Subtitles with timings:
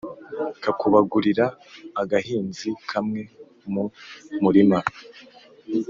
[0.63, 3.21] Kakubagurira.-Agahinzi kamwe
[3.71, 3.83] mu
[4.43, 4.79] murima.